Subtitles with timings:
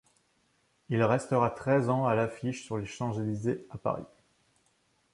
[0.89, 4.01] Il restera treize ans à l'affiche sur les Champs-Élysées à Paris.